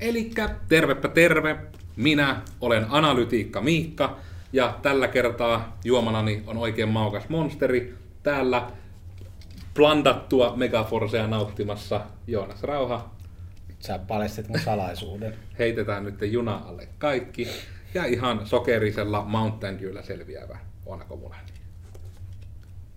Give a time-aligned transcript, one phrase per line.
[0.00, 1.56] Elikkä tervepä terve,
[1.96, 4.16] minä olen Analytiikka Miikka
[4.52, 7.94] ja tällä kertaa juomanani on oikein maukas monsteri.
[8.22, 8.70] Täällä
[9.74, 13.10] blandattua Megaforcea nauttimassa Joonas Rauha.
[13.78, 15.34] Sä paljastit mun salaisuuden.
[15.58, 17.48] Heitetään nyt juna alle kaikki.
[17.94, 21.54] Ja ihan sokerisella Mountain Dewllä selviävä Oona Komulainen.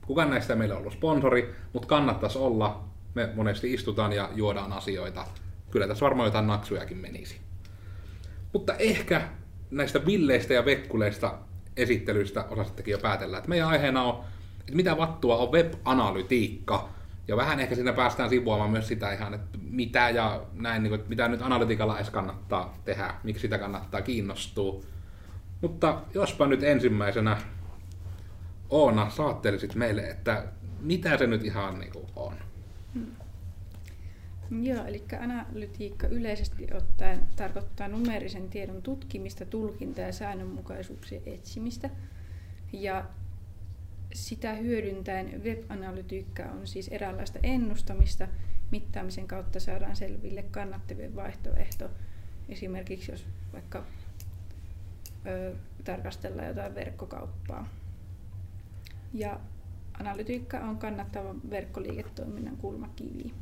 [0.08, 2.84] Kukaan näistä ei meillä ollut sponsori, mutta kannattaisi olla.
[3.14, 5.26] Me monesti istutaan ja juodaan asioita.
[5.72, 7.38] Kyllä tässä varmaan jotain naksujakin menisi.
[8.54, 9.22] Mutta ehkä
[9.72, 11.38] näistä villeistä ja vekkuleista
[11.78, 14.24] esittelyistä osasittekin jo päätellä, että meidän aiheena on,
[14.60, 16.90] että mitä vattua on web-analytiikka.
[17.28, 21.02] Ja vähän ehkä siinä päästään sivuamaan myös sitä ihan, että mitä ja näin, niin kuin,
[21.08, 24.82] mitä nyt analytiikalla edes kannattaa tehdä, miksi sitä kannattaa kiinnostua.
[25.62, 27.38] Mutta jospa nyt ensimmäisenä
[28.70, 30.44] Oona saattelisit meille, että
[30.80, 32.34] mitä se nyt ihan niin kuin on?
[34.52, 41.90] Joo, eli analytiikka yleisesti ottaen tarkoittaa numerisen tiedon tutkimista, tulkintaa ja säännönmukaisuuksien etsimistä.
[42.74, 43.06] Ja
[44.14, 48.28] sitä hyödyntäen web-analytiikka on siis eräänlaista ennustamista.
[48.72, 51.90] Mittaamisen kautta saadaan selville kannattavien vaihtoehto.
[52.50, 53.86] Esimerkiksi jos vaikka
[55.26, 57.70] ö, tarkastellaan jotain verkkokauppaa.
[59.14, 59.40] Ja
[60.00, 63.34] analytiikka on kannattavan verkkoliiketoiminnan kulmakivi.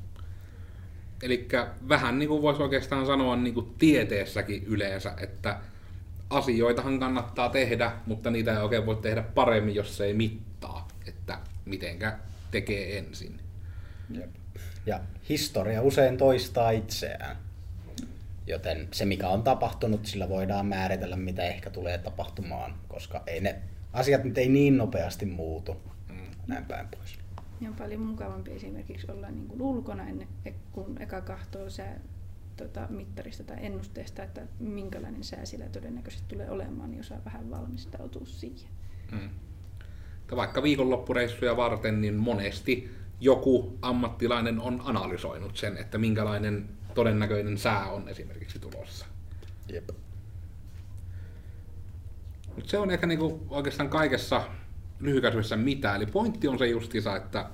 [1.22, 1.48] Eli
[1.90, 5.59] vähän niin kuin voisi oikeastaan sanoa niin kuin tieteessäkin yleensä, että
[6.30, 11.40] asioitahan kannattaa tehdä, mutta niitä ei oikein voi tehdä paremmin, jos se ei mittaa, että
[11.66, 12.18] mitenkä
[12.52, 13.40] tekee ensin.
[14.09, 14.30] Jep.
[14.86, 17.38] Ja historia usein toistaa itseään.
[18.48, 23.56] Joten se, mikä on tapahtunut, sillä voidaan määritellä, mitä ehkä tulee tapahtumaan, koska ei ne
[23.94, 25.81] asiat nyt ei niin nopeasti muutu.
[26.09, 26.16] Mm.
[26.48, 27.20] Näin päin pois.
[27.61, 30.27] Ja on paljon mukavampi esimerkiksi olla niin kuin ulkona ennen,
[30.72, 32.00] kun eka kahtoo sää
[32.58, 38.25] tota, mittarista tai ennusteesta, että minkälainen sää sillä todennäköisesti tulee olemaan, niin osaa vähän valmistautua
[38.25, 38.69] siihen.
[39.11, 39.30] Mm.
[40.35, 48.09] Vaikka viikonloppureissuja varten, niin monesti joku ammattilainen on analysoinut sen, että minkälainen todennäköinen sää on
[48.09, 49.06] esimerkiksi tulossa.
[49.73, 49.90] Jep.
[52.56, 54.41] Mutta se on ehkä niinku oikeastaan kaikessa
[55.00, 55.96] lyhykäisyydessä mitä.
[55.96, 57.50] Eli pointti on se justiinsa, että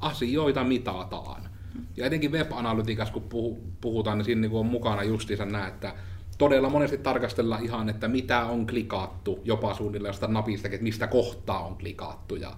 [0.00, 1.48] asioita mitataan.
[1.96, 5.94] Ja etenkin web-analytiikassa, kun puhutaan, niin siinä niinku on mukana justiinsa nämä, että
[6.38, 11.66] todella monesti tarkastella ihan, että mitä on klikattu, jopa suunnilleen sitä napista, että mistä kohtaa
[11.66, 12.56] on klikattu ja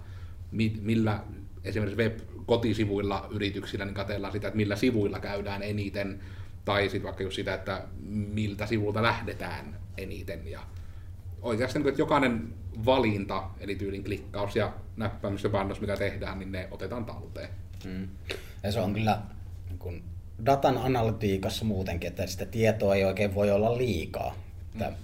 [0.80, 1.20] millä
[1.64, 6.20] esimerkiksi web-kotisivuilla yrityksillä niin katsellaan sitä, että millä sivuilla käydään eniten,
[6.64, 10.50] tai sitten vaikka just sitä, että miltä sivulta lähdetään eniten.
[10.50, 10.60] Ja
[11.42, 12.54] oikeastaan, että jokainen
[12.84, 17.48] valinta, eli tyylin klikkaus ja näppäimistö panos, mikä tehdään, niin ne otetaan talteen.
[17.84, 18.08] Mm.
[18.62, 19.18] Ja se on kyllä
[19.78, 20.02] kun
[20.46, 24.34] datan analytiikassa muutenkin, että sitä tietoa ei oikein voi olla liikaa.
[24.74, 24.94] Mm.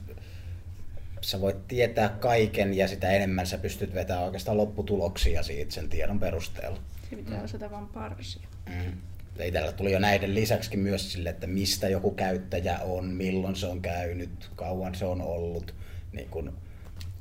[1.20, 6.20] Sä voit tietää kaiken ja sitä enemmän sä pystyt vetämään oikeastaan lopputuloksia siitä sen tiedon
[6.20, 6.78] perusteella.
[7.10, 7.44] Se pitää mm.
[7.44, 8.48] osata vaan parsia.
[8.66, 8.92] Mm.
[9.38, 13.66] Ei täällä tuli jo näiden lisäksi myös sille, että mistä joku käyttäjä on, milloin se
[13.66, 15.74] on käynyt, kauan se on ollut.
[16.14, 16.52] Niin kun,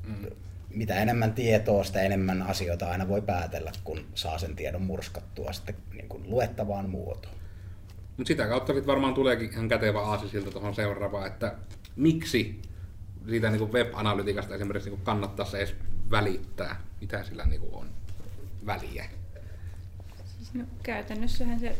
[0.06, 0.26] mm
[0.74, 5.76] mitä enemmän tietoa, sitä enemmän asioita aina voi päätellä, kun saa sen tiedon murskattua sitten
[5.92, 7.34] niin kuin luettavaan muotoon.
[8.16, 11.54] Mutta sitä kautta sitten varmaan tuleekin ihan kätevä aasi siltä tuohon seuraavaan, että
[11.96, 12.62] miksi
[13.28, 15.74] siitä niin web-analytiikasta esimerkiksi niin kannattaisi edes
[16.10, 17.88] välittää, mitä sillä niin on
[18.66, 19.04] väliä.
[20.36, 21.76] Siis no, käytännössähän se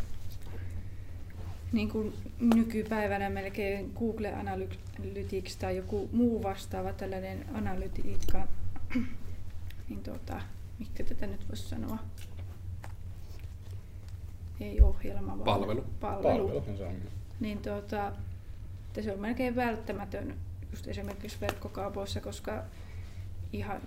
[1.74, 8.48] niin kuin nykypäivänä melkein Google Analytics tai joku muu vastaava tällainen analytiikka
[9.88, 10.40] niin tota,
[10.78, 11.98] mikä tätä nyt voisi sanoa?
[14.60, 15.84] Ei ohjelma, vaan palvelu.
[16.00, 16.48] palvelu.
[16.48, 16.64] palvelu.
[17.40, 18.12] Niin tota,
[18.86, 20.34] että se on melkein välttämätön
[20.70, 22.64] just esimerkiksi verkkokaupoissa, koska
[23.52, 23.80] ihan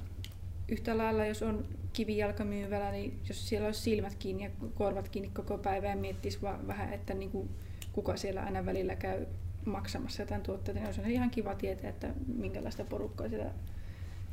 [0.67, 5.57] yhtä lailla, jos on kivijalkamyyvällä, niin jos siellä olisi silmät kiinni ja korvat kiinni koko
[5.57, 7.49] päivän ja miettisi vaan vähän, että niin kuin,
[7.97, 9.25] kuka siellä aina välillä käy
[9.65, 13.51] maksamassa jotain tuotteita, niin olisi ihan kiva tietää, että minkälaista porukkaa siellä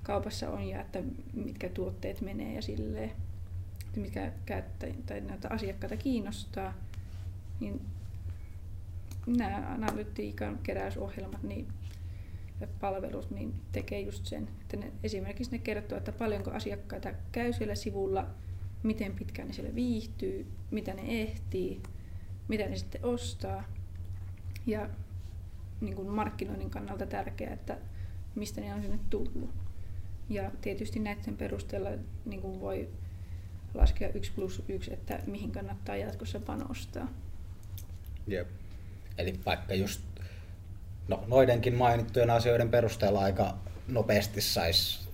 [0.03, 1.03] kaupassa on ja että
[1.35, 3.11] mitkä tuotteet menee ja silleen,
[3.87, 6.75] että mitkä käyttäjä, tai näitä asiakkaita kiinnostaa,
[7.61, 7.81] niin
[9.27, 11.69] nämä analytiikan keräysohjelmat niin,
[12.61, 17.53] ja palvelut niin tekee just sen, että ne, esimerkiksi ne kertoo, että paljonko asiakkaita käy
[17.53, 18.27] siellä sivulla,
[18.83, 21.83] miten pitkään ne siellä viihtyy, mitä ne ehtii,
[22.49, 23.65] mitä ne sitten ostaa.
[24.67, 24.89] Ja
[25.81, 27.79] niin kuin markkinoinnin kannalta tärkeää, että
[28.35, 29.51] mistä ne on sinne tullut.
[30.29, 31.91] Ja tietysti näiden perusteella
[32.25, 32.89] niin kuin voi
[33.75, 37.09] laskea 1 plus 1, että mihin kannattaa jatkossa panostaa.
[38.27, 38.49] Jep.
[39.19, 40.03] Eli vaikka just
[41.09, 43.59] no, noidenkin mainittujen asioiden perusteella aika
[43.89, 45.09] nopeasti saisi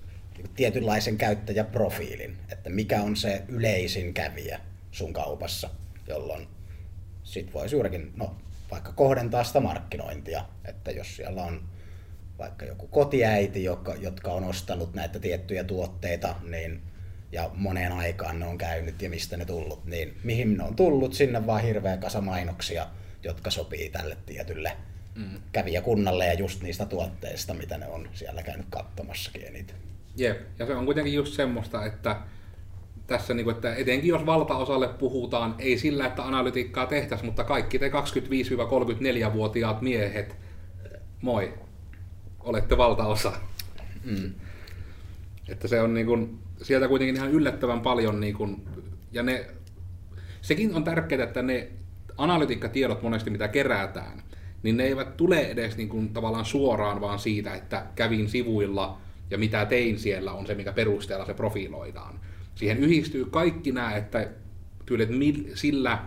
[0.56, 4.60] tietynlaisen käyttäjäprofiilin, että mikä on se yleisin kävijä
[4.90, 5.70] sun kaupassa,
[6.08, 6.48] jolloin
[7.22, 8.36] sit voisi juurikin no,
[8.70, 11.62] vaikka kohdentaa sitä markkinointia, että jos siellä on
[12.38, 16.82] vaikka joku kotiäiti, joka, jotka on ostanut näitä tiettyjä tuotteita, niin
[17.32, 21.14] ja moneen aikaan ne on käynyt ja mistä ne tullut, niin mihin ne on tullut,
[21.14, 22.86] sinne vaan hirveä kasa mainoksia,
[23.22, 24.72] jotka sopii tälle tietylle
[25.14, 25.40] mm.
[25.52, 29.76] kävijäkunnalle ja just niistä tuotteista, mitä ne on siellä käynyt katsomassakin eniten.
[30.16, 32.16] Jep, ja se on kuitenkin just semmoista, että
[33.10, 37.78] tässä, niin kuin, että etenkin jos valtaosalle puhutaan, ei sillä, että analytiikkaa tehtäisiin, mutta kaikki
[37.78, 40.36] te 25-34-vuotiaat miehet,
[41.22, 41.54] moi,
[42.40, 43.32] olette valtaosa.
[44.04, 44.32] Mm.
[45.48, 48.62] Että se on niin kuin, sieltä kuitenkin ihan yllättävän paljon, niin kuin,
[49.12, 49.46] ja ne,
[50.40, 51.68] sekin on tärkeää, että ne
[52.18, 54.22] analytiikkatiedot monesti, mitä kerätään,
[54.62, 58.98] niin ne eivät tule edes niin kuin, tavallaan suoraan vaan siitä, että kävin sivuilla
[59.30, 62.20] ja mitä tein siellä on se, mikä perusteella se profiloidaan.
[62.54, 64.28] Siihen yhdistyy kaikki nämä, että
[64.86, 65.08] tyylit
[65.54, 65.98] sillä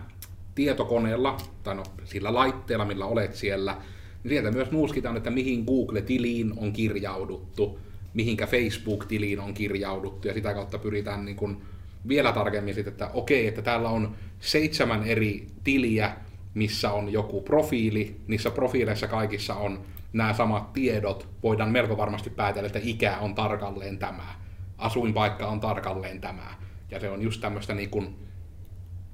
[0.54, 3.76] tietokoneella, tai no, sillä laitteella, millä olet siellä,
[4.22, 7.78] niin sieltä myös nuuskitaan, että mihin Google-tiliin on kirjauduttu,
[8.14, 11.62] mihinkä Facebook-tiliin on kirjauduttu, ja sitä kautta pyritään niin kuin
[12.08, 16.16] vielä tarkemmin sitten, että okei, että täällä on seitsemän eri tiliä,
[16.54, 19.80] missä on joku profiili, niissä profiileissa kaikissa on
[20.12, 24.34] nämä samat tiedot, voidaan melko varmasti päätellä, että ikä on tarkalleen tämä,
[24.78, 26.54] asuinpaikka on tarkalleen tämä.
[26.90, 28.16] Ja se on just tämmöistä niin kuin,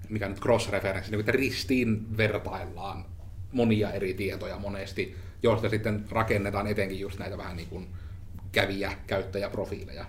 [0.09, 3.05] mikä nyt cross-referenssi, niin että ristiin vertaillaan
[3.53, 7.89] monia eri tietoja monesti, joista sitten rakennetaan etenkin just näitä vähän niin kuin
[8.53, 10.05] kävijä, käyttäjäprofiileja.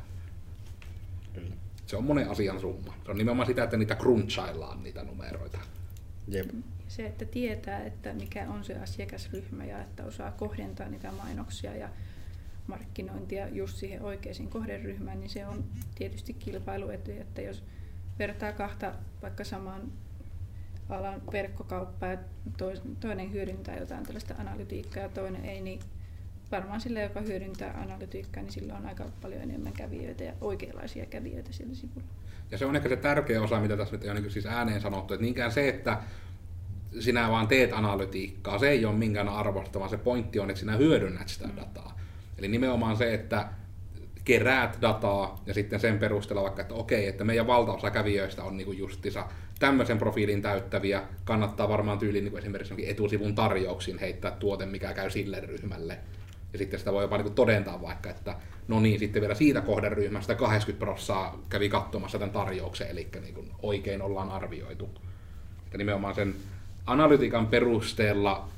[1.33, 1.55] Kyllä.
[1.85, 2.93] Se on monen asian summa.
[3.05, 5.59] Se on nimenomaan sitä, että niitä crunchaillaan niitä numeroita.
[6.27, 6.49] Jep.
[6.87, 11.89] Se, että tietää, että mikä on se asiakasryhmä ja että osaa kohdentaa niitä mainoksia ja
[12.67, 15.63] markkinointia just siihen oikeisiin kohderyhmään, niin se on
[15.95, 17.63] tietysti kilpailuetu, että jos
[18.19, 19.91] vertaa kahta vaikka saman
[20.89, 22.17] alan verkkokauppaa ja
[22.99, 25.79] toinen hyödyntää jotain tällaista analytiikkaa ja toinen ei, niin
[26.51, 31.53] varmaan sillä, joka hyödyntää analytiikkaa, niin sillä on aika paljon enemmän kävijöitä ja oikeanlaisia kävijöitä
[31.53, 32.07] sillä sivulla.
[32.51, 35.13] Ja se on ehkä se tärkeä osa, mitä tässä nyt on niin siis ääneen sanottu,
[35.13, 35.97] että niinkään se, että
[36.99, 40.77] sinä vaan teet analytiikkaa, se ei ole minkään arvosta, vaan se pointti on, että sinä
[40.77, 41.99] hyödynnät sitä dataa.
[42.41, 43.47] Eli nimenomaan se, että
[44.25, 48.71] keräät dataa ja sitten sen perusteella vaikka, että okei, että meidän valtaosa kävijöistä on niinku
[48.71, 49.25] justissa
[49.59, 55.39] tämmöisen profiilin täyttäviä, kannattaa varmaan tyyliin niin esimerkiksi etusivun tarjouksiin heittää tuote, mikä käy sille
[55.39, 55.97] ryhmälle.
[56.53, 58.35] Ja sitten sitä voi jopa niin todentaa vaikka, että
[58.67, 63.51] no niin, sitten vielä siitä kohderyhmästä 80 prosenttia kävi katsomassa tämän tarjouksen, eli niin kuin
[63.61, 64.89] oikein ollaan arvioitu.
[65.71, 66.35] Ja nimenomaan sen
[66.85, 68.49] analytiikan perusteella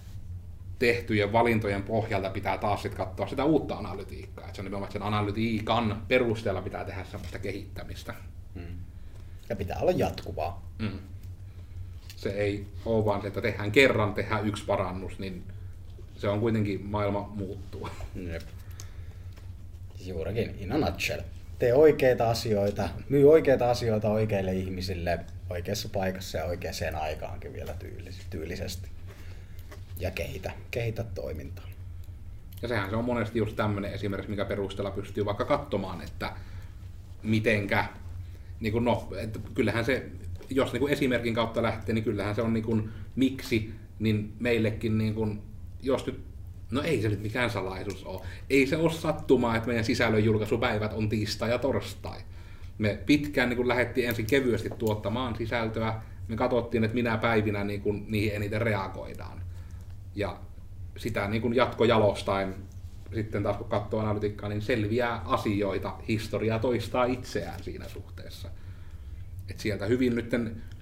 [0.80, 4.44] tehtyjen valintojen pohjalta pitää taas sitten katsoa sitä uutta analytiikkaa.
[4.44, 8.14] Että se on nimenomaan sen analytiikan perusteella pitää tehdä sellaista kehittämistä.
[8.56, 8.78] Mm.
[9.50, 10.72] Ja pitää olla jatkuvaa.
[10.80, 11.00] Mm.
[12.16, 15.44] Se ei ole vaan se, että tehdään kerran, tehdään yksi parannus, niin
[16.18, 17.90] se on kuitenkin maailma muuttuu.
[18.16, 18.42] Jep.
[20.06, 21.22] Juurikin, in a nutshell.
[21.60, 27.75] Tee oikeita asioita, myy oikeita asioita oikeille ihmisille oikeassa paikassa ja oikeaan aikaankin vielä
[28.30, 28.88] tyylisesti.
[30.03, 31.65] Ja kehitä, kehitä toimintaa.
[32.62, 36.33] Ja sehän se on monesti just tämmöinen esimerkiksi, mikä perusteella pystyy vaikka katsomaan, että
[37.24, 37.86] mitenkä,
[38.60, 40.05] niin kuin no, että kyllähän se,
[40.50, 44.98] jos niin kuin esimerkin kautta lähtee, niin kyllähän se on niin kuin, miksi, niin meillekin
[44.98, 45.41] niin kuin,
[45.81, 46.24] jos nyt
[46.72, 48.22] No ei se nyt mikään salaisuus ole.
[48.50, 52.19] Ei se ole sattumaa, että meidän sisällön julkaisupäivät on tiistai ja torstai.
[52.77, 56.01] Me pitkään niin lähdettiin ensin kevyesti tuottamaan sisältöä.
[56.27, 59.41] Me katsottiin, että minä päivinä niin kuin, niihin eniten reagoidaan.
[60.15, 60.38] Ja
[60.98, 62.55] sitä niin kuin jatkojalostaen
[63.13, 68.50] sitten taas kun katsoo analytiikkaa, niin selviää asioita, historia toistaa itseään siinä suhteessa.
[69.50, 70.32] Et sieltä hyvin nyt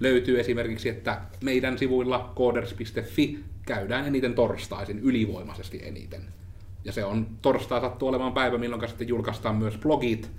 [0.00, 6.22] löytyy esimerkiksi, että meidän sivuilla coders.fi käydään eniten torstaisin, ylivoimaisesti eniten.
[6.84, 10.30] Ja se on torstai sattuu olemaan päivä, milloin sitten julkaistaan myös blogit,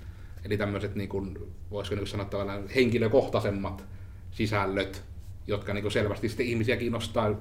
[0.44, 1.38] eli tämmöiset, niin kuin,
[1.70, 3.84] voisiko niin sanoa henkilökohtaisemmat
[4.30, 5.04] sisällöt,
[5.46, 7.34] jotka niin kuin selvästi sitten ihmisiä kiinnostaa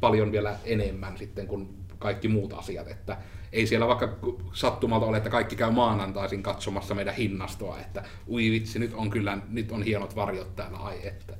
[0.00, 3.16] paljon vielä enemmän sitten kuin kaikki muut asiat, että
[3.52, 4.18] ei siellä vaikka
[4.52, 9.38] sattumalta ole, että kaikki käy maanantaisin katsomassa meidän hinnastoa, että ui vitsi, nyt on kyllä,
[9.48, 11.36] nyt on hienot varjot täällä, ai että.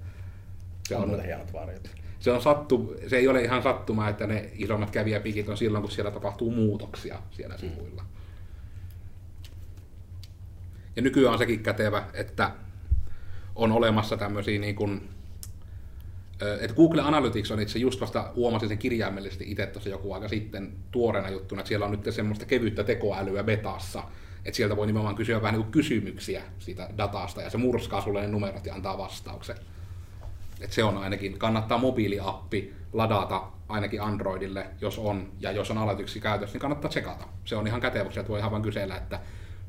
[0.88, 1.90] Se on, on hienot varjot.
[2.18, 5.90] Se, on sattu, se ei ole ihan sattuma, että ne isommat kävijäpikit on silloin, kun
[5.90, 7.60] siellä tapahtuu muutoksia siellä mm.
[7.60, 8.04] sivuilla.
[10.96, 12.50] Ja nykyään on sekin kätevä, että
[13.54, 15.08] on olemassa tämmöisiä niin kuin
[16.61, 20.73] että Google Analytics on itse just vasta huomasin sen kirjaimellisesti itse tuossa joku aika sitten
[20.90, 24.02] tuoreena juttuna, että siellä on nyt semmoista kevyttä tekoälyä betassa,
[24.45, 28.21] että sieltä voi nimenomaan kysyä vähän niin kuin kysymyksiä siitä datasta, ja se murskaa sulle
[28.21, 29.57] ne numerot ja antaa vastauksen.
[30.61, 36.21] Et se on ainakin, kannattaa mobiiliappi ladata ainakin Androidille, jos on, ja jos on aloituksi
[36.21, 37.25] käytössä, niin kannattaa tsekata.
[37.45, 39.21] Se on ihan kätevä, että voi ihan vaan kysellä, että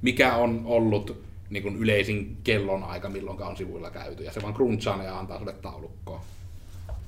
[0.02, 4.54] mikä on ollut niin kuin yleisin kellon aika, milloin on sivuilla käyty, ja se vaan
[4.54, 6.24] crunchaa ja antaa sulle taulukkoa.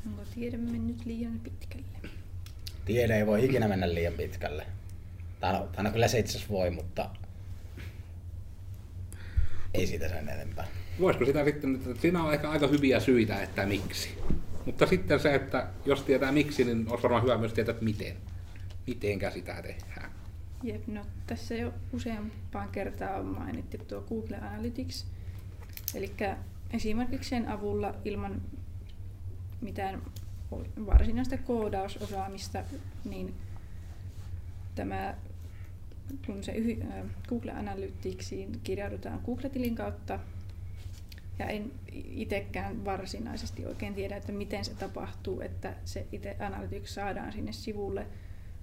[0.08, 2.10] Onko tiede mennyt liian pitkälle?
[2.86, 4.66] Tiede ei voi ikinä mennä liian pitkälle.
[5.40, 7.10] Tai no, kyllä se itse asiassa voi, mutta
[9.74, 10.68] ei siitä sen enempää.
[11.00, 14.18] Voisiko sitä sitten, että siinä on ehkä aika hyviä syitä, että miksi.
[14.66, 18.16] Mutta sitten se, että jos tietää miksi, niin olisi varmaan hyvä myös tietää, että miten.
[18.88, 20.12] Mitenkä sitä tehdään.
[20.64, 25.06] Jep, no tässä jo useampaan kertaan on mainittu tuo Google Analytics.
[25.96, 26.12] Eli
[26.74, 28.42] esimerkiksi sen avulla ilman
[29.62, 30.02] mitään
[30.86, 32.64] varsinaista koodausosaamista,
[33.06, 33.36] niin
[34.76, 35.16] tämä,
[36.26, 36.54] kun se
[37.30, 40.20] Google Analyticsiin kirjaudutaan Google-tilin kautta,
[41.40, 47.34] ja en itsekään varsinaisesti oikein tiedä, että miten se tapahtuu, että se itse Analytics saadaan
[47.34, 48.08] sinne sivulle,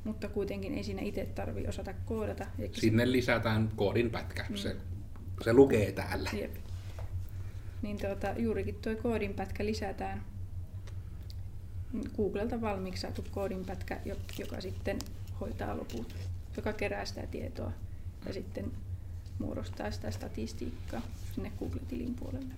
[0.04, 2.46] mutta kuitenkin ei siinä itse tarvi osata koodata.
[2.72, 3.12] Sinne se...
[3.12, 4.56] lisätään koodin pätkä, mm.
[4.56, 4.76] se,
[5.44, 6.30] se lukee täällä.
[6.32, 6.54] Jep.
[7.82, 10.22] Niin tuota, juurikin tuo koodin pätkä lisätään
[12.16, 14.00] Googlelta valmiiksi saatu koodinpätkä,
[14.38, 14.98] joka sitten
[15.40, 16.14] hoitaa loput,
[16.56, 17.72] joka kerää sitä tietoa
[18.26, 18.72] ja sitten
[19.38, 21.02] muodostaa sitä statistiikkaa
[21.34, 22.54] sinne Google-tilin puolelle.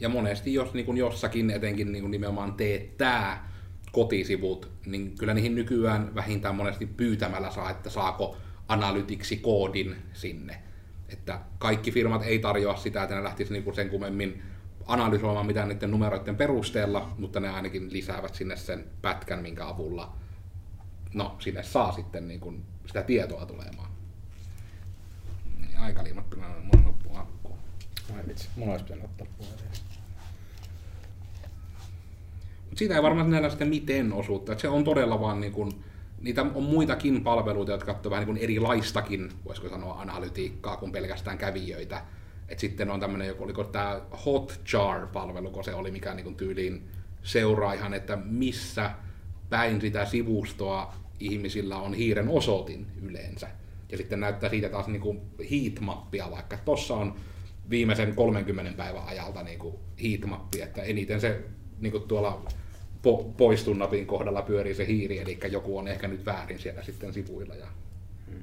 [0.00, 3.52] Ja monesti jos niin kuin jossakin etenkin niin kuin nimenomaan teettää
[3.92, 8.36] kotisivut, niin kyllä niihin nykyään vähintään monesti pyytämällä saa, että saako
[8.68, 10.62] analytiksi koodin sinne.
[11.08, 14.42] Että kaikki firmat ei tarjoa sitä, että ne lähtisi niin kuin sen kummemmin
[14.86, 20.12] analysoimaan mitään niiden numeroiden perusteella, mutta ne ainakin lisäävät sinne sen pätkän, minkä avulla
[21.14, 23.90] no, sinne saa sitten niin kuin sitä tietoa tulemaan.
[25.60, 27.56] Niin, aika liimattuna on loppu akku.
[28.16, 29.64] Ai vitsi, mulla olisi pitänyt ottaa puhelin.
[32.64, 34.52] Mutta siitä ei varmaan näillä sitten miten osuutta.
[34.52, 35.84] että se on todella vaan niin kuin,
[36.20, 41.38] niitä on muitakin palveluita, jotka katsovat vähän niin kuin erilaistakin, voisiko sanoa, analytiikkaa kuin pelkästään
[41.38, 42.02] kävijöitä
[42.48, 46.88] et sitten on tämmöinen, oliko tämä Hotjar-palvelu, kun se oli, mikä niin kuin tyyliin
[47.22, 48.90] seuraa ihan, että missä
[49.50, 53.48] päin sitä sivustoa ihmisillä on hiiren osoitin yleensä.
[53.92, 57.16] Ja sitten näyttää siitä taas niin kuin heatmappia, vaikka tuossa on
[57.70, 61.40] viimeisen 30 päivän ajalta niin kuin heatmappi, että eniten se
[61.78, 62.44] niin kuin tuolla
[63.06, 67.12] po- poistun napin kohdalla pyörii se hiiri, eli joku on ehkä nyt väärin siellä sitten
[67.12, 67.54] sivuilla.
[67.54, 67.66] Ja...
[68.30, 68.42] Hmm.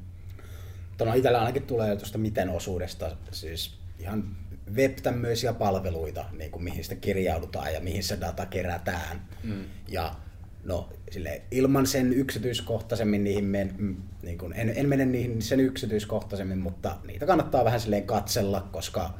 [0.98, 4.36] Tuolla itsellä ainakin tulee tuosta miten osuudesta, siis ihan
[4.76, 9.22] web-tämmöisiä palveluita, niin kuin mihin sitä kirjaudutaan ja mihin se data kerätään.
[9.44, 9.64] Mm.
[9.88, 10.16] Ja
[10.64, 15.60] no, sille, ilman sen yksityiskohtaisemmin niihin, men, mm, niin kuin, en, en mene niihin sen
[15.60, 19.14] yksityiskohtaisemmin, mutta niitä kannattaa vähän silleen katsella, koska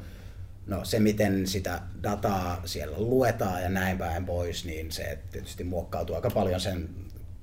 [0.66, 6.16] no, se miten sitä dataa siellä luetaan ja näin päin pois, niin se tietysti muokkautuu
[6.16, 6.88] aika paljon sen,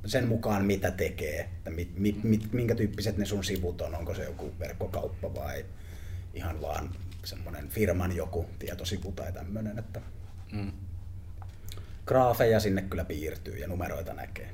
[0.06, 4.16] sen mukaan, mitä tekee, että mit, mit, mit, minkä tyyppiset ne sun sivut on, onko
[4.16, 5.66] se joku verkkokauppa vai
[6.34, 6.90] ihan vaan
[7.24, 10.02] semmoinen firman joku tietosivu tai tämmöinen, että
[10.52, 10.72] mm.
[12.06, 14.50] graafeja sinne kyllä piirtyy ja numeroita näkee.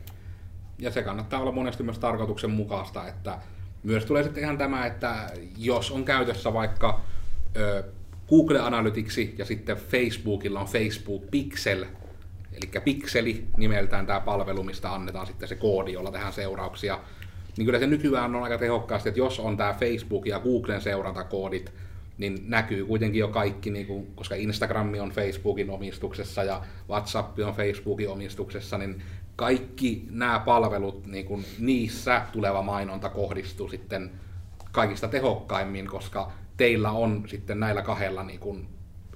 [0.80, 3.40] Ja se kannattaa olla monesti myös tarkoituksenmukaista, että
[3.84, 7.02] myös tulee sitten ihan tämä, että jos on käytössä vaikka
[7.58, 7.84] ö,
[8.30, 11.86] Google Analytics ja sitten Facebookilla on Facebook Pixel,
[12.54, 17.00] eli Pixeli nimeltään tämä palvelu, mistä annetaan sitten se koodi, jolla tehdään seurauksia,
[17.58, 21.74] niin kyllä se nykyään on aika tehokkaasti, että jos on tämä Facebook ja Googlen seurantakoodit,
[22.18, 27.54] niin näkyy kuitenkin jo kaikki, niin kuin, koska Instagram on Facebookin omistuksessa ja WhatsApp on
[27.54, 29.04] Facebookin omistuksessa, niin
[29.36, 34.12] kaikki nämä palvelut, niin kuin, niissä tuleva mainonta kohdistuu sitten
[34.72, 38.68] kaikista tehokkaimmin, koska teillä on sitten näillä kahdella niin kuin,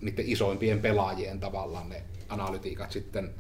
[0.02, 3.34] niiden isoimpien pelaajien tavallaan ne analytiikat sitten,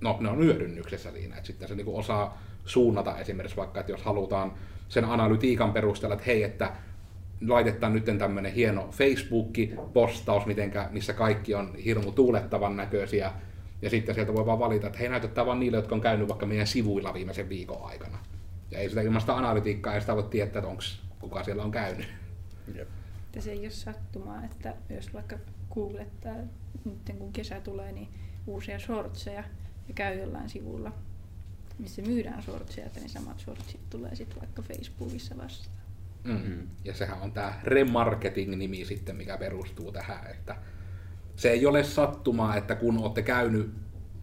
[0.00, 3.92] no ne on hyödynnyksessä siinä, että sitten se niin kuin osaa suunnata esimerkiksi vaikka, että
[3.92, 4.52] jos halutaan
[4.88, 6.72] sen analytiikan perusteella, että hei, että
[7.48, 13.32] laitetaan nyt tämmöinen hieno Facebook-postaus, mitenkä, missä kaikki on hirmu tuulettavan näköisiä,
[13.82, 16.46] ja sitten sieltä voi vaan valita, että hei näytetään vaan niille, jotka on käynyt vaikka
[16.46, 18.18] meidän sivuilla viimeisen viikon aikana.
[18.70, 20.82] Ja ei sitä ilmasta analytiikkaa, ei sitä voi tietää, että onko
[21.20, 22.06] kuka siellä on käynyt.
[22.74, 22.88] Jep.
[23.38, 25.38] se ei ole sattumaa, että jos vaikka
[25.74, 26.36] googlettaa,
[26.84, 28.08] nyt kun kesä tulee, niin
[28.46, 29.44] uusia shortseja
[29.88, 30.92] ja käy jollain sivulla,
[31.78, 35.81] missä myydään shortseja, että ne samat shortsit tulee sitten vaikka Facebookissa vastaan.
[36.24, 36.68] Mm.
[36.84, 40.56] Ja sehän on tämä remarketing-nimi sitten, mikä perustuu tähän, että
[41.36, 43.70] se ei ole sattumaa, että kun olette käynyt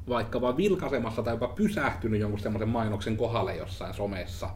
[0.09, 4.49] vaikka vaan vilkaisemassa tai jopa pysähtynyt jonkun semmoisen mainoksen kohdalle jossain somessa,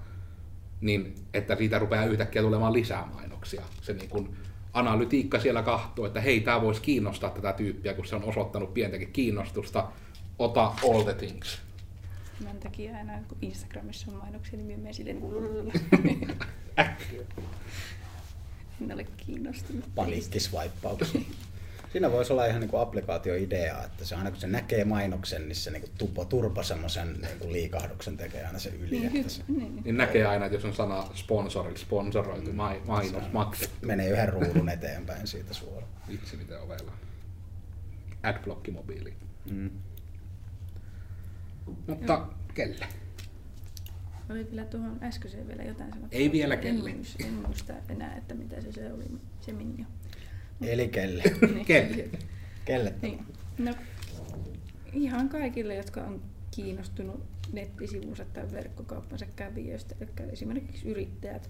[0.82, 3.62] niin että siitä rupeaa yhtäkkiä tulemaan lisää mainoksia.
[3.82, 4.36] Se niin kuin
[4.74, 9.12] analytiikka siellä kahtoo, että hei, tämä voisi kiinnostaa tätä tyyppiä, kun se on osoittanut pientäkin
[9.12, 9.88] kiinnostusta.
[10.40, 11.62] Ota all the things.
[12.44, 15.22] Mä takia aina, kun Instagramissa on mainoksia, niin menen
[17.10, 17.28] silleen
[18.82, 19.86] En ole kiinnostunut.
[19.96, 21.22] Paniikkisvaippauksia.
[21.92, 25.72] Siinä voisi olla ihan niin applikaatioidea, että se aina kun se näkee mainoksen, niin se
[25.72, 29.00] niin kuin tupo turpa semmoisen niin liikahduksen tekee aina se yli.
[29.00, 29.44] Niin, että se...
[29.48, 32.56] niin, niin näkee aina, että jos on sana sponsori, sponsoroitu mm.
[32.56, 33.88] mainos, maksettu.
[33.88, 35.92] Menee yhden ruudun eteenpäin siitä suoraan.
[36.10, 36.92] Vitsi miten ovella.
[38.24, 39.14] Adblocki mobiili.
[39.52, 39.70] Mm.
[41.88, 42.34] Mutta Joo.
[42.54, 42.86] kelle?
[44.30, 46.20] Oli vielä tuohon äskeiseen vielä jotain sanottua.
[46.20, 46.90] Ei vielä kelle.
[46.90, 49.06] En, en muista enää, että mitä se, se oli,
[49.42, 49.86] se Minjo.
[50.62, 51.24] Eli kelle?
[51.54, 51.66] Niin.
[51.72, 52.10] kelle?
[52.66, 52.94] kelle?
[53.02, 53.26] Niin.
[53.58, 53.76] No,
[54.94, 61.50] ihan kaikille, jotka on kiinnostunut nettisivunsa tai verkkokauppansa kävijöistä, eli esimerkiksi yrittäjät.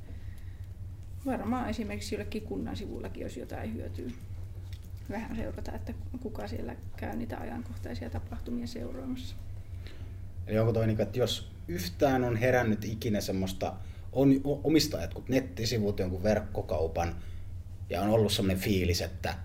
[1.26, 4.14] Varmaan esimerkiksi jollekin kunnan sivullakin, jos jotain hyötyy
[5.10, 9.36] vähän seurata, että kuka siellä käy niitä ajankohtaisia tapahtumia seuraamassa.
[10.48, 13.74] Eli onko toi, niin että jos yhtään on herännyt ikinä semmoista,
[14.12, 17.16] on omistaa jotkut nettisivut, jonkun verkkokaupan,
[17.90, 19.36] ja on ollut semmoinen fiilis, että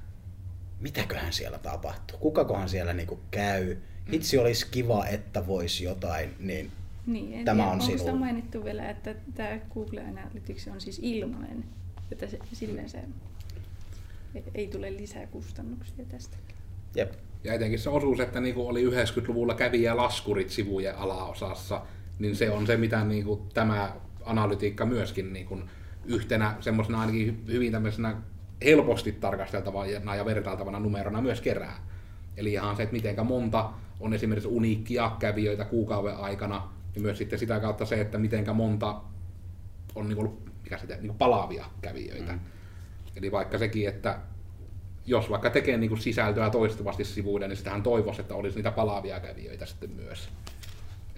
[0.80, 4.14] mitäköhän siellä tapahtuu, kukakohan siellä niinku käy, mm.
[4.14, 6.72] itse olisi kiva, että voisi jotain, niin,
[7.06, 7.98] niin tämä tiedä, on sinun.
[7.98, 8.18] sinun.
[8.18, 11.64] mainittu vielä, että tämä Google Analytics on siis ilmainen,
[12.12, 12.98] että se, silleen se
[14.54, 16.36] ei tule lisää kustannuksia tästä.
[16.96, 17.12] Jep.
[17.44, 21.82] Ja etenkin se osuus, että niinku oli 90-luvulla kävijä laskurit sivujen alaosassa,
[22.18, 23.92] niin se on se, mitä niinku tämä
[24.24, 25.58] analytiikka myöskin niinku
[26.04, 28.16] yhtenä semmoisena ainakin hyvin tämmöisenä
[28.64, 31.86] helposti tarkasteltavana ja vertailtavana numerona myös kerää.
[32.36, 33.70] Eli ihan se, että mitenkä monta
[34.00, 39.00] on esimerkiksi uniikkia kävijöitä kuukauden aikana, ja myös sitten sitä kautta se, että mitenkä monta
[39.94, 42.32] on niin kuin, mikä se te, niin kuin palaavia kävijöitä.
[42.32, 42.40] Mm.
[43.16, 44.18] Eli vaikka sekin, että
[45.06, 49.20] jos vaikka tekee niin kuin sisältöä toistuvasti sivuille, niin sitähän toivoisi, että olisi niitä palaavia
[49.20, 50.28] kävijöitä sitten myös.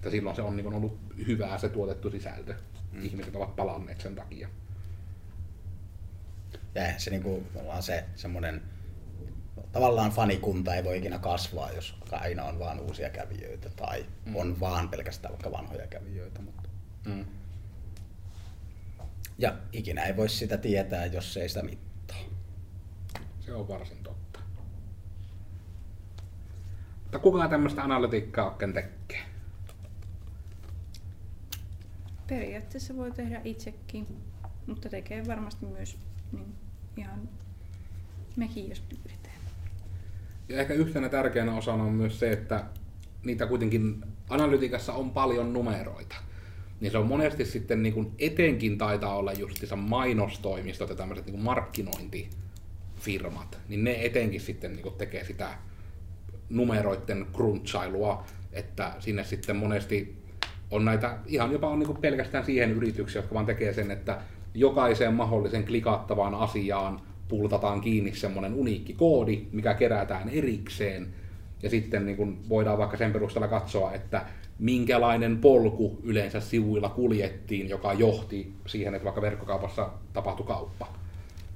[0.01, 2.55] Että silloin se on niin ollut hyvää se tuotettu sisältö.
[2.93, 3.05] Mm.
[3.05, 4.49] Ihmiset ovat palanneet sen takia.
[6.75, 7.47] Ja se niin kuin,
[7.81, 8.63] se semmoinen
[9.73, 14.37] tavallaan fanikunta ei voi ikinä kasvaa, jos aina on vaan uusia kävijöitä tai mm.
[14.37, 16.43] on vaan pelkästään vaikka vanhoja kävijöitä.
[16.43, 16.69] Mutta...
[17.05, 17.25] Mm.
[19.39, 22.19] Ja ikinä ei voi sitä tietää, jos ei sitä mittaa.
[23.41, 24.41] Se on varsin totta.
[27.03, 29.30] Mutta kuka tämmöistä analytiikkaa oikein tekee?
[32.31, 34.07] Periaatteessa voi tehdä itsekin,
[34.67, 35.99] mutta tekee varmasti myös
[36.33, 36.55] niin
[36.97, 37.29] ihan
[38.37, 39.37] mekin, jos pyydetään.
[40.49, 42.65] Ja ehkä yhtenä tärkeänä osana on myös se, että
[43.25, 46.17] niitä kuitenkin analytiikassa on paljon numeroita.
[46.81, 51.35] Niin se on monesti sitten niin kuin etenkin taitaa olla justiinsa mainostoimistot ja tämmöiset niin
[51.35, 55.59] kuin markkinointifirmat, niin ne etenkin sitten niin kuin tekee sitä
[56.49, 60.20] numeroiden crunchailua, että sinne sitten monesti
[60.71, 64.19] on näitä, ihan jopa on niin pelkästään siihen yrityksiä, jotka vaan tekee sen, että
[64.55, 71.07] jokaiseen mahdollisen klikattavaan asiaan pultataan kiinni semmoinen uniikki koodi, mikä kerätään erikseen.
[71.63, 74.25] Ja sitten niin kun voidaan vaikka sen perusteella katsoa, että
[74.59, 80.87] minkälainen polku yleensä sivuilla kuljettiin, joka johti siihen, että vaikka verkkokaupassa tapahtui kauppa.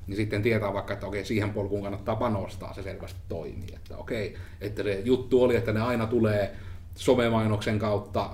[0.06, 3.74] Niin sitten tietää vaikka, että okei, siihen polkuun kannattaa panostaa, se selvästi toimii.
[3.76, 6.56] Että okei, että se juttu oli, että ne aina tulee
[6.94, 8.30] somemainoksen kautta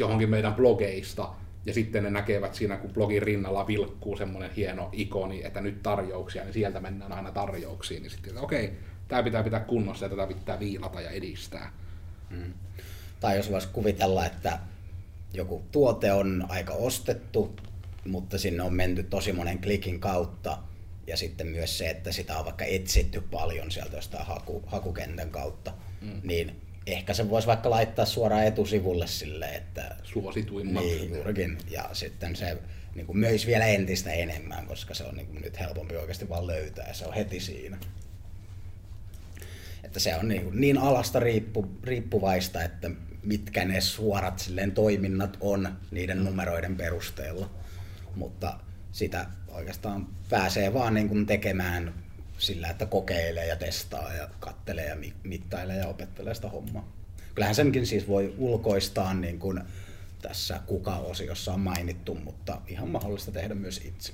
[0.00, 1.34] johonkin meidän blogeista,
[1.66, 6.44] ja sitten ne näkevät siinä, kun blogin rinnalla vilkkuu semmoinen hieno ikoni, että nyt tarjouksia,
[6.44, 8.02] niin sieltä mennään aina tarjouksiin.
[8.02, 8.72] Niin sitten, okei,
[9.08, 11.72] tämä pitää pitää kunnossa ja tätä pitää viilata ja edistää.
[12.30, 12.52] Mm.
[13.20, 14.58] Tai jos voisi kuvitella, että
[15.34, 17.56] joku tuote on aika ostettu,
[18.04, 20.58] mutta sinne on menty tosi monen klikin kautta,
[21.06, 25.72] ja sitten myös se, että sitä on vaikka etsitty paljon sieltä jostain haku, hakukentän kautta,
[26.00, 26.20] mm.
[26.22, 29.96] niin ehkä se voisi vaikka laittaa suoraan etusivulle sille, että...
[30.02, 30.82] Suosituimmat.
[30.82, 31.58] Niin, juurikin.
[31.70, 32.58] Ja sitten se
[32.94, 36.46] niin kuin möisi vielä entistä enemmän, koska se on niin kuin nyt helpompi oikeasti vaan
[36.46, 37.78] löytää ja se on heti siinä.
[39.84, 42.90] Että se on niin, kuin niin alasta riippu, riippuvaista, että
[43.22, 47.50] mitkä ne suorat silleen toiminnat on niiden numeroiden perusteella.
[48.14, 48.58] Mutta
[48.92, 51.94] sitä oikeastaan pääsee vaan niin kuin tekemään
[52.40, 56.92] sillä, että kokeilee ja testaa ja kattelee ja mittailee ja opettelee sitä hommaa.
[57.34, 59.60] Kyllähän senkin siis voi ulkoistaa niin kuin
[60.22, 64.12] tässä kuka-osiossa on mainittu, mutta ihan mahdollista tehdä myös itse.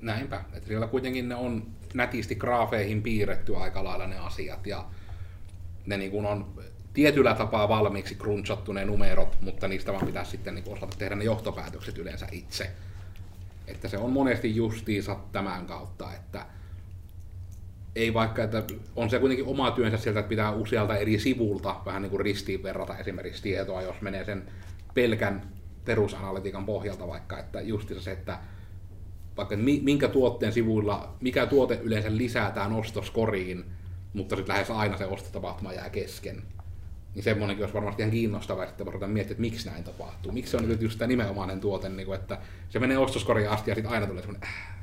[0.00, 4.84] Näinpä, että siellä kuitenkin ne on nätisti graafeihin piirretty aika lailla ne asiat ja
[5.86, 6.62] ne niin kuin on
[6.94, 11.24] tietyllä tapaa valmiiksi crunchattu ne numerot, mutta niistä vaan pitäisi sitten niin osata tehdä ne
[11.24, 12.70] johtopäätökset yleensä itse.
[13.66, 16.46] Että se on monesti justiinsa tämän kautta, että
[17.96, 18.62] ei vaikka, että
[18.96, 22.62] on se kuitenkin oma työnsä sieltä, että pitää usealta eri sivulta vähän niin kuin ristiin
[22.62, 24.42] verrata esimerkiksi tietoa, jos menee sen
[24.94, 25.42] pelkän
[25.84, 28.38] perusanalytiikan pohjalta vaikka, että justiinsa se, että
[29.36, 33.64] vaikka minkä tuotteen sivuilla, mikä tuote yleensä lisätään ostoskoriin,
[34.12, 36.42] mutta sitten lähes aina se ostotapahtuma jää kesken.
[37.14, 40.32] Niin semmoinenkin olisi varmasti ihan kiinnostavaa, että voidaan miettiä, että miksi näin tapahtuu.
[40.32, 43.70] Miksi se on nyt just tämä nimenomainen tuote, niin kuin, että se menee ostoskoriin asti
[43.70, 44.81] ja sitten aina tulee semmoinen, äh,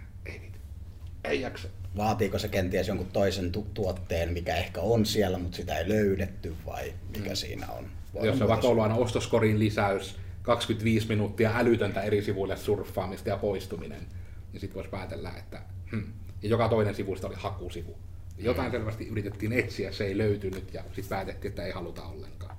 [1.23, 1.67] ei jaksa.
[1.97, 6.55] Vaatiiko se kenties jonkun toisen tu- tuotteen, mikä ehkä on siellä, mutta sitä ei löydetty
[6.65, 7.35] vai mikä mm.
[7.35, 7.87] siinä on?
[8.13, 13.37] Voi Jos on vaikka ollut aina ostoskoriin lisäys, 25 minuuttia älytöntä eri sivuille surffaamista ja
[13.37, 14.07] poistuminen,
[14.53, 16.13] niin sitten voisi päätellä, että hmm.
[16.41, 17.97] ja joka toinen sivuista oli hakusivu.
[18.37, 22.57] Jotain selvästi yritettiin etsiä, se ei löytynyt ja sitten päätettiin, että ei haluta ollenkaan.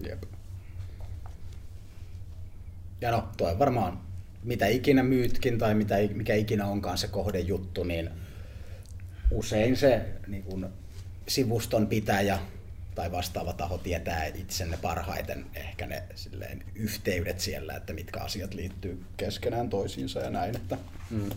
[0.00, 0.22] Jep.
[3.00, 4.07] Ja no, toi varmaan
[4.42, 8.10] mitä ikinä myytkin tai mitä, mikä ikinä onkaan se kohdejuttu, niin
[9.30, 10.68] usein se niin kun,
[11.28, 12.38] sivuston pitäjä
[12.94, 19.04] tai vastaava taho tietää itsenne parhaiten ehkä ne silleen, yhteydet siellä, että mitkä asiat liittyy
[19.16, 20.56] keskenään toisiinsa ja näin.
[20.56, 20.78] Että
[21.10, 21.30] mm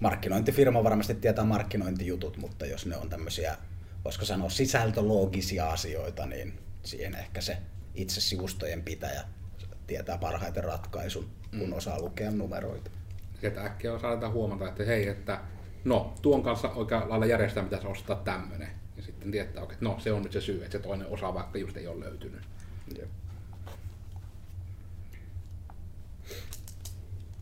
[0.00, 3.56] markkinointifirma varmasti tietää markkinointijutut, mutta jos ne on tämmöisiä,
[4.04, 7.56] voisiko sanoa sisältöloogisia asioita, niin siihen ehkä se
[7.94, 9.24] itse sivustojen pitäjä
[9.90, 11.72] tietää parhaiten ratkaisun, kun mm.
[11.72, 12.90] osaa lukea numeroita.
[13.40, 15.40] Sieltä äkkiä saadaan huomata, että hei, että
[15.84, 18.70] no, tuon kanssa oikein lailla järjestää pitäisi ostaa tämmöinen.
[18.96, 21.58] Ja sitten tietää, että no, se on nyt se syy, että se toinen osa vaikka
[21.58, 22.42] just ei ole löytynyt.
[22.98, 23.08] Jep.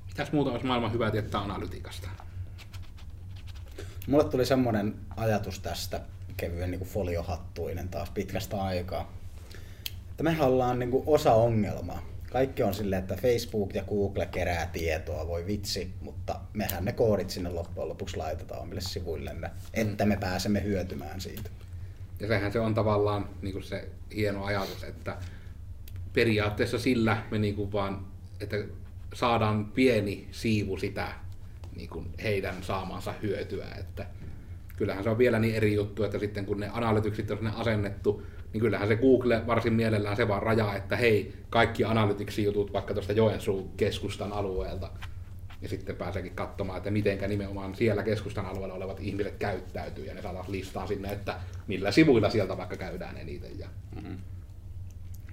[0.07, 2.09] Mitäs muuta olisi maailman hyvää tietää analytiikasta?
[4.07, 6.01] Mulle tuli semmoinen ajatus tästä
[6.37, 9.13] kevyen niin kuin foliohattuinen taas pitkästä aikaa.
[10.11, 12.18] Että mehän ollaan niin kuin osa ongelmaa.
[12.31, 17.31] Kaikki on silleen, että Facebook ja Google kerää tietoa, voi vitsi, mutta mehän ne koodit
[17.31, 21.51] sinne loppujen lopuksi laitetaan omille sivuillemme, että me pääsemme hyötymään siitä.
[22.21, 25.17] Ja sehän se on tavallaan niin kuin se hieno ajatus, että
[26.13, 28.07] periaatteessa sillä me niin kuin vaan,
[28.41, 28.57] että
[29.15, 31.09] saadaan pieni siivu sitä
[31.77, 33.67] niin kuin heidän saamansa hyötyä.
[33.79, 34.07] Että
[34.77, 38.23] kyllähän se on vielä niin eri juttu, että sitten kun ne analytyksit on sinne asennettu,
[38.53, 42.95] niin kyllähän se Google varsin mielellään se vaan rajaa, että hei, kaikki analytiksi jutut vaikka
[42.95, 44.91] tuosta Joensuun keskustan alueelta.
[45.63, 50.23] Ja sitten pääseekin katsomaan, että mitenkä nimenomaan siellä keskustan alueella olevat ihmiset käyttäytyy, ja ne
[50.23, 53.59] saadaan listaa sinne, että millä sivuilla sieltä vaikka käydään eniten.
[53.59, 53.69] Ja...
[53.95, 54.19] Mm-hmm.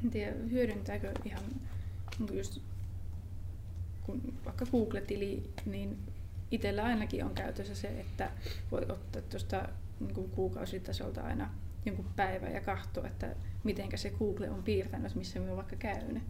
[0.04, 1.43] En tiedä, hyödyntääkö ihan
[2.34, 2.62] just
[4.06, 5.97] kun vaikka Google-tili, niin
[6.51, 8.32] itsellä ainakin on käytössä se, että
[8.71, 11.49] voi ottaa tuosta niin kuukausitasolta aina
[11.86, 16.24] jonkun päivän ja katsoa, että miten se Google on piirtänyt, missä minä vaikka käynyt.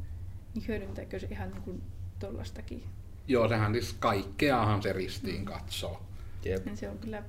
[0.56, 1.82] Niin hyödyntääkö se ihan niin
[2.20, 2.84] tollastakin?
[3.28, 5.46] Joo, sehän siis kaikkeahan se ristiin mm.
[5.46, 6.02] katsoo.
[6.46, 6.68] Jep.
[6.74, 7.24] Se on kyllä...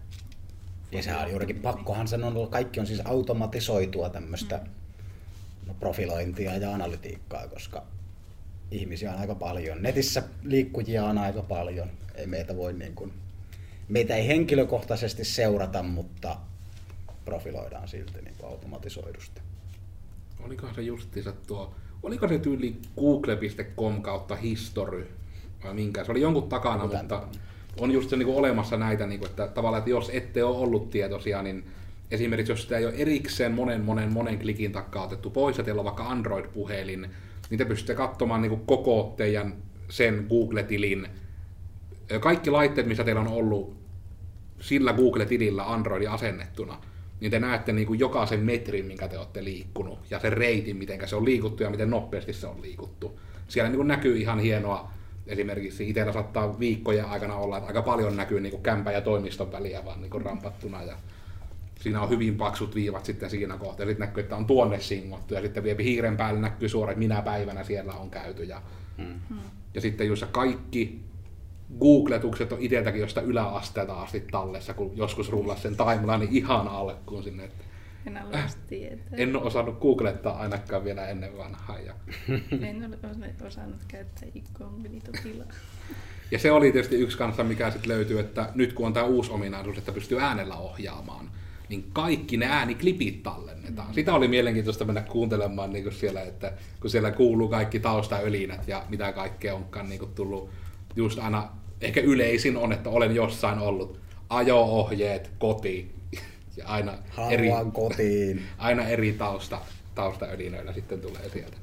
[0.92, 4.70] Ja sehän on juurikin pakkohan sen on, kaikki on siis automatisoitua tämmöistä mm.
[5.66, 7.82] No, profilointia ja analytiikkaa, koska
[8.70, 9.82] ihmisiä on aika paljon.
[9.82, 13.12] Netissä liikkujia on aika paljon ei meitä voi niin kuin,
[13.88, 16.36] meitä ei henkilökohtaisesti seurata, mutta
[17.26, 19.40] profiloidaan silti niin kuin automatisoidusti.
[20.40, 25.08] Olikohan se justiinsa tuo, oliko se tyyli google.com kautta history
[25.64, 26.04] vai minkä?
[26.04, 27.22] Se oli jonkun takana, Kuten mutta
[27.80, 30.58] on just se niin kuin olemassa näitä, niin kuin, että tavallaan, että jos ette ole
[30.58, 31.64] ollut tietoisia, niin
[32.10, 35.80] esimerkiksi jos sitä ei ole erikseen monen, monen, monen klikin takaa otettu pois ja teillä
[35.80, 37.10] on vaikka Android-puhelin,
[37.50, 39.54] niin te pystytte katsomaan niin kuin koko teidän
[39.88, 41.08] sen Google-tilin
[42.20, 43.76] kaikki laitteet, missä teillä on ollut
[44.60, 46.80] sillä Google-tilillä Androidin asennettuna,
[47.20, 51.08] niin te näette niin kuin jokaisen metrin, minkä te olette liikkunut, ja sen reitin, miten
[51.08, 53.20] se on liikuttu ja miten nopeasti se on liikuttu.
[53.48, 54.90] Siellä niin kuin näkyy ihan hienoa,
[55.26, 59.52] esimerkiksi itsellä saattaa viikkojen aikana olla, että aika paljon näkyy niin kuin kämpä ja toimiston
[59.52, 60.96] väliä vaan niin kuin rampattuna, ja
[61.80, 65.34] siinä on hyvin paksut viivat sitten siinä kohtaa, ja sitten näkyy, että on tuonne singottu,
[65.34, 68.62] ja sitten vielä hiiren päälle näkyy suoraan, että minä päivänä siellä on käyty, ja,
[68.98, 69.38] hmm.
[69.74, 71.00] ja sitten just kaikki
[71.80, 77.44] googletukset on itseltäkin josta yläasteelta asti tallessa, kun joskus rullasi sen timeline ihan alkuun sinne.
[77.44, 77.64] Että
[78.06, 78.54] en äh,
[79.12, 81.78] En ole osannut googlettaa ainakaan vielä ennen vanhaa.
[81.78, 81.94] Ja...
[82.68, 82.98] en ole
[83.46, 85.46] osannut käyttää inkognito-tilaa.
[86.30, 89.30] Ja se oli tietysti yksi kanssa, mikä sitten löytyy, että nyt kun on tämä uusi
[89.30, 91.30] ominaisuus, että pystyy äänellä ohjaamaan,
[91.68, 93.94] niin kaikki ne ääniklipit tallennetaan.
[93.94, 98.84] Sitä oli mielenkiintoista mennä kuuntelemaan niin kuin siellä, että kun siellä kuuluu kaikki taustaölinät ja
[98.88, 100.50] mitä kaikkea onkaan niin kuin tullut
[100.96, 101.48] just aina
[101.80, 105.94] ehkä yleisin on, että olen jossain ollut ajo-ohjeet, koti,
[106.56, 108.42] Ja aina Haluan eri, kotiin.
[108.58, 109.60] aina eri tausta,
[109.94, 111.56] taustaölinöillä sitten tulee sieltä.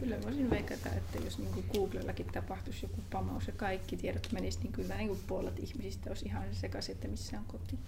[0.00, 4.72] Kyllä voisin veikata, että jos niin Googlellakin tapahtuisi joku pamaus ja kaikki tiedot menisivät, niin
[4.72, 7.78] kyllä niin puolet ihmisistä olisi ihan sekaisin, että missä on koti.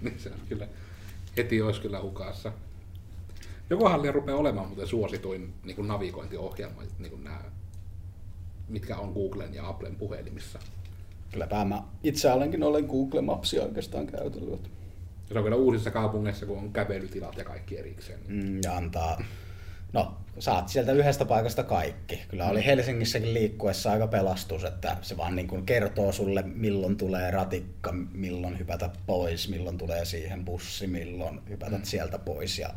[0.00, 0.68] Niin se on kyllä,
[1.36, 2.52] heti olisi kyllä hukassa.
[3.70, 7.40] Jokohan rupeaa olemaan muuten suosituin niin kuin navigointiohjelma, niin kuin nämä,
[8.68, 10.58] mitkä on Googlen ja Applen puhelimissa.
[11.32, 14.70] Kylläpä mä itse olenkin olen Google Mapsia oikeastaan käytellyt.
[15.28, 18.20] Se on kyllä uusissa kaupungeissa, kun on kävelytilat ja kaikki erikseen.
[18.28, 19.22] Niin Mm, ja antaa,
[19.92, 22.22] no saat sieltä yhdestä paikasta kaikki.
[22.28, 27.30] Kyllä oli Helsingissäkin liikkuessa aika pelastus, että se vaan niin kuin kertoo sulle milloin tulee
[27.30, 32.70] ratikka, milloin hypätä pois, milloin tulee siihen bussi, milloin hypätät sieltä pois ja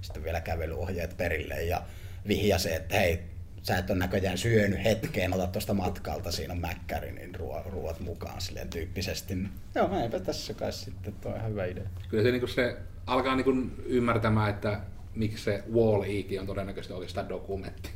[0.00, 1.82] sitten vielä kävelyohjeet perille ja
[2.28, 3.20] vihja se, että hei,
[3.66, 8.00] sä et ole näköjään syönyt hetkeen, ota tuosta matkalta, siinä on mäkkäri, niin ruo, ruoat
[8.00, 9.38] mukaan silleen tyyppisesti.
[9.74, 11.84] Joo, eipä tässä kai sitten, toi on ihan hyvä idea.
[12.08, 12.76] Kyllä se, niin se
[13.06, 14.80] alkaa niin ymmärtämään, että
[15.14, 17.90] miksi se Wall-E on todennäköisesti oikeastaan dokumentti.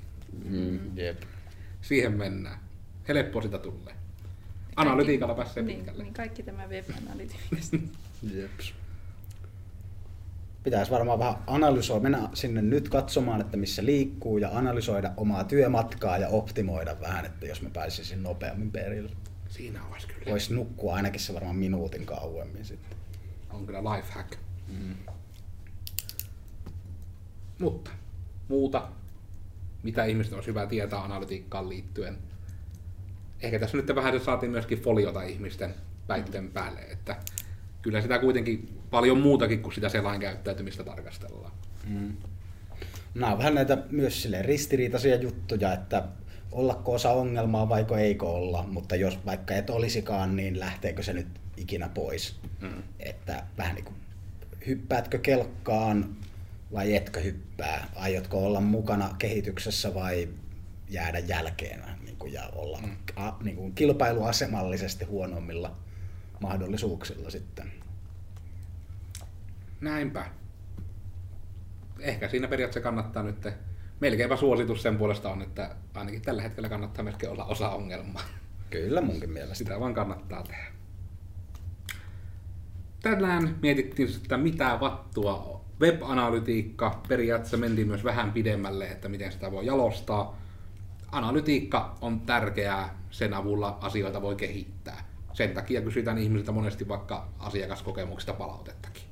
[0.44, 1.22] Mm, jep.
[1.82, 2.58] Siihen mennään.
[3.08, 3.94] Helppo sitä tulee.
[4.76, 6.02] Analytiikalla pääsee niin, pitkälle.
[6.02, 7.76] niin kaikki tämä web-analytiikasta.
[8.34, 8.74] Jeps.
[10.62, 16.18] Pitäisi varmaan vähän analysoida, mennä sinne nyt katsomaan, että missä liikkuu ja analysoida omaa työmatkaa
[16.18, 19.10] ja optimoida vähän, että jos me pääsisin nopeammin perille.
[19.48, 20.30] Siinä olisi kyllä.
[20.30, 22.98] Voisi nukkua ainakin se varmaan minuutin kauemmin sitten.
[23.50, 24.32] On kyllä life hack.
[27.58, 27.90] Mutta
[28.48, 28.88] muuta,
[29.82, 32.18] mitä ihmisten olisi hyvä tietää analytiikkaan liittyen.
[33.40, 35.74] Ehkä tässä nyt vähän saatiin myöskin foliota ihmisten
[36.08, 37.16] väitteen päälle, että
[37.82, 41.52] kyllä sitä kuitenkin paljon muutakin kuin sitä selain käyttäytymistä tarkastellaan.
[41.88, 42.16] Mm.
[43.14, 46.04] Nämä on vähän näitä myös silleen ristiriitaisia juttuja, että
[46.52, 51.28] ollako osa ongelmaa vaiko eikö olla, mutta jos vaikka et olisikaan, niin lähteekö se nyt
[51.56, 52.36] ikinä pois.
[52.60, 52.82] Mm.
[53.00, 53.96] Että vähän niin kuin,
[54.66, 56.16] hyppäätkö kelkkaan
[56.72, 57.88] vai etkö hyppää?
[57.96, 60.28] Aiotko olla mukana kehityksessä vai
[60.88, 62.96] jäädä jälkeen niin kuin, ja olla Mm.
[63.16, 65.76] a, niin kuin kilpailuasemallisesti huonommilla
[66.40, 67.72] mahdollisuuksilla sitten?
[69.80, 70.26] Näinpä.
[72.00, 73.48] Ehkä siinä periaatteessa kannattaa nyt,
[74.00, 78.22] melkeinpä suositus sen puolesta on, että ainakin tällä hetkellä kannattaa melkein olla osa ongelmaa.
[78.70, 79.54] Kyllä munkin mielestä.
[79.54, 80.64] Sitä vaan kannattaa tehdä.
[83.02, 87.02] Tänään mietittiin, että mitä vattua web-analytiikka.
[87.08, 90.38] Periaatteessa mentiin myös vähän pidemmälle, että miten sitä voi jalostaa.
[91.12, 95.04] Analytiikka on tärkeää, sen avulla asioita voi kehittää.
[95.32, 99.09] Sen takia kysytään ihmisiltä monesti vaikka asiakaskokemuksista palautettakin.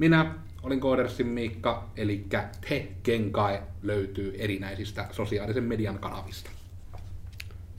[0.00, 2.26] Minä olin Koodersin Miikka, eli
[2.68, 6.50] Te Kenkai löytyy erinäisistä sosiaalisen median kanavista.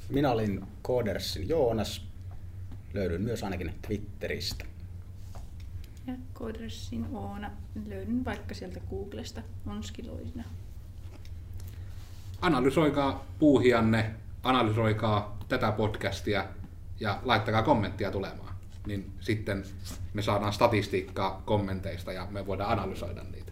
[0.10, 2.08] Minä olin Codersin Joonas.
[2.94, 4.66] Löydyn myös ainakin Twitteristä.
[6.08, 7.52] Ja Codersin Oona
[7.86, 10.44] löydyn vaikka sieltä Googlesta onskiloisina.
[12.42, 16.46] analysoikaa puuhianne, analysoikaa tätä podcastia
[17.00, 18.51] ja laittakaa kommenttia tulemaan.
[18.88, 19.64] Niin sitten
[20.14, 23.52] me saadaan statistiikkaa kommenteista ja me voidaan analysoida niitä.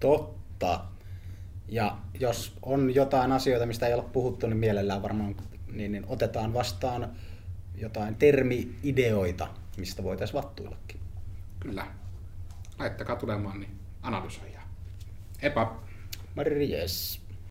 [0.00, 0.84] Totta.
[1.68, 5.36] Ja jos on jotain asioita, mistä ei ole puhuttu, niin mielellään varmaan
[5.72, 7.10] niin, niin otetaan vastaan
[7.74, 11.00] jotain termi-ideoita, mistä voitaisiin vattuillakin.
[11.60, 11.86] Kyllä.
[12.78, 14.68] Laittakaa tulemaan, niin analysoidaan.
[15.42, 15.80] Epa!
[16.34, 17.20] Morjes.